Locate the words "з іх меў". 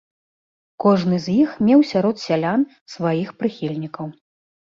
1.25-1.83